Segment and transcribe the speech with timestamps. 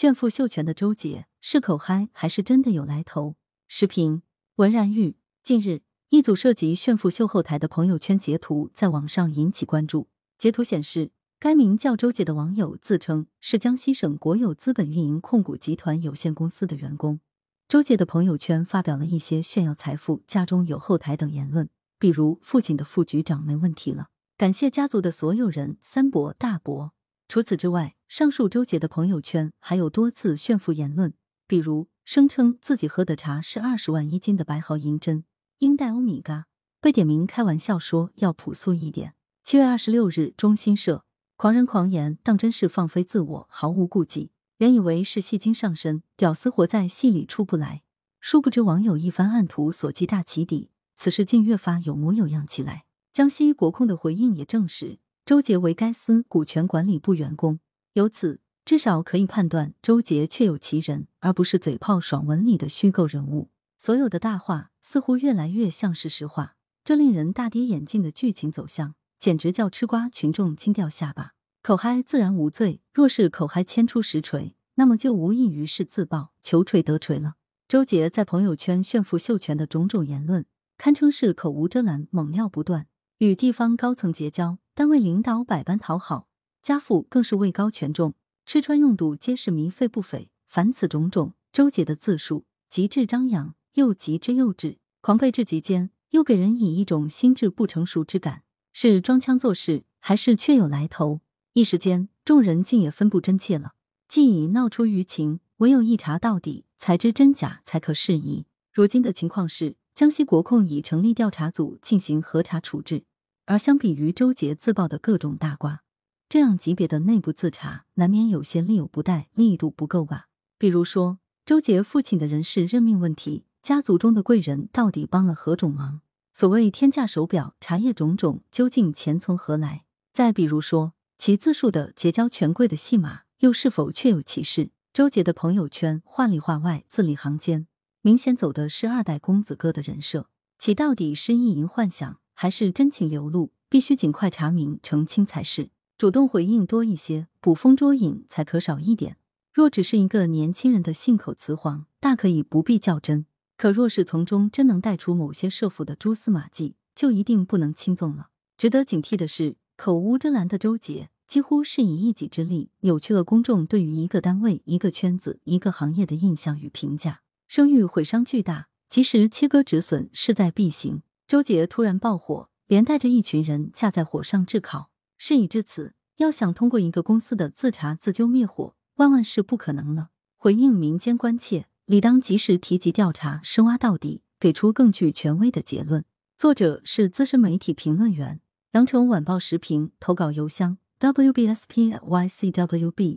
[0.00, 3.36] 炫富秀权的周杰是口嗨还是真的有来头？
[3.68, 4.22] 视频：
[4.54, 5.18] 文然玉。
[5.42, 10.08] 近日，一组涉及炫富秀后台的朋友圈截图在网上引起关注。
[10.38, 17.20] 截图显示，该名叫周杰的网友自称是江西省国有资本运营控股集团有限公司的员工。
[17.68, 24.06] 周杰的朋友圈发表了一些炫耀财富、家中有后台等言论，比如父亲的副局长没问题了，
[24.38, 26.94] 感谢家族的所有人，三伯大伯。
[27.28, 31.14] 除此之外，上述周杰的朋友圈还有多次炫富言论，
[31.46, 35.22] 比如声称自己喝的茶是二十万一斤的白毫银针，
[35.58, 36.46] 英戴欧米伽，
[36.80, 39.14] 被点名开玩笑说要朴素一点。
[39.44, 41.04] 七月二十六日，中新社，
[41.36, 44.32] 狂人狂言当真是放飞自我，毫无顾忌。
[44.58, 47.84] 原以为是戏精上身，屌丝活在戏里出不来，
[48.18, 52.86] 殊不知网友一番暗图所击大起底，此事竟越发有模有样起来。
[53.12, 54.98] 江西国控的回应也证实。
[55.24, 57.60] 周杰为该司股权管理部员工，
[57.94, 63.50] 由此至少可以判断周杰确有其人，而不是嘴炮爽文里的虚构人物。
[63.78, 71.32] 所有的大话似乎越来越像是实话，这令人大跌眼镜的剧情走向，简直叫吃瓜群众惊掉下巴。
[71.62, 77.34] 口嗨自然无罪，若是口嗨牵出实锤，那么就无异于是自爆，求锤得锤了。
[77.66, 80.46] 周杰在朋友圈炫富秀权的种种言论，
[80.78, 82.86] 堪称是口无遮拦，猛料不断，
[83.18, 84.58] 与地方高层结交。
[84.74, 86.28] 单位领导百般讨好，
[86.62, 90.28] 家父更是位高权重，吃穿用度皆是糜费不菲。
[90.46, 98.42] 凡此种种，周杰的自述极致张扬，又极之幼稚，狂悖至极间，又给人以一种心智不成熟之感。
[98.72, 101.20] 是装腔作势，还是确有来头？
[101.54, 103.72] 一时间，众人竟也分不真切了。
[104.06, 108.46] 既已闹出舆情，唯有一查到底，才知真假，才可适宜。
[108.72, 113.04] 如今的情况是，江西国控已成立调查组进行核查处置。
[113.46, 115.82] 而相比于周杰自曝的各种大瓜，
[116.30, 120.28] 这样级别的内部自查难免有些力有不逮，力度不够吧？
[120.58, 126.02] 比如说，周杰父亲的人事任命问题，家族中的贵人到底帮了何种忙？
[126.32, 129.86] 所谓天价手表、茶叶种种，究竟钱从何来？
[130.12, 134.70] 再比如说，其自述的结交权贵的戏码，又是否确有其事？
[134.92, 137.66] 周杰的朋友圈话里话外、字里行间，
[138.02, 142.20] 明显走的是二代公子哥的人设，其到底是意淫幻想？
[142.34, 145.70] 还是真情流露，必须尽快查明澄清才是。
[146.00, 149.18] 主动回应多一些，捕风捉影才可少一点。
[149.52, 153.26] 若只是一个年轻人的信口雌黄，大可以不必较真。
[153.58, 158.30] 可若是从中真能带出某些涉腐的蛛丝马迹，就一定不能轻纵了。
[158.56, 168.68] 值得警惕的是，口无遮拦的周杰，几乎是以一己之力扭曲了公众对于一个单位、一个圈子、一个行业的印象与评价，声誉毁伤巨大。
[168.88, 171.02] 及时切割止损，势在必行。
[171.28, 174.89] 周杰突然爆火，连带着一群人架在火上炙烤。
[175.22, 180.08] 事已至此，要想通过一个公司的自查自纠灭火，万万是不可能了。
[180.38, 186.06] 回应民间关切，理当及时提及调查，深挖到底，给出更具权威的结论。
[186.38, 188.40] 作者是资深媒体评论员，
[188.72, 191.98] 羊城晚报时评投稿邮箱：wbspycwb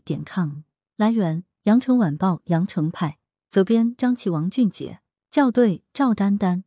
[0.03, 0.63] 点 com。
[0.97, 3.19] 来源：羊城晚报羊城派。
[3.49, 4.99] 责编：张琪、王俊杰。
[5.31, 6.65] 校对：赵丹丹。